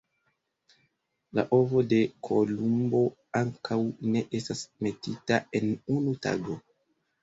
La 1.39 1.43
ovo 1.57 1.83
de 1.91 1.99
Kolumbo 2.29 3.03
ankaŭ 3.43 3.81
ne 4.17 4.27
estas 4.43 4.67
metita 4.85 5.43
en 5.65 5.73
unu 6.01 6.21
tago! 6.29 6.63